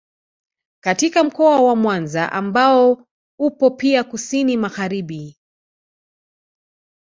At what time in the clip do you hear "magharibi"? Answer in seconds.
4.57-5.37